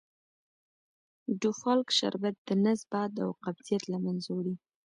ډوفالک 1.39 1.87
شربت 1.99 2.35
دنس 2.47 2.79
باد 2.91 3.11
او 3.23 3.29
قبضیت 3.45 3.83
له 3.91 3.97
منځه 4.05 4.29
وړي. 4.33 4.55